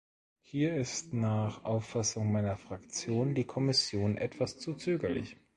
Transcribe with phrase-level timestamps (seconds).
[0.41, 5.37] Hier ist nach Auffassung meiner Fraktion die Kommission etwas zu zögerlich.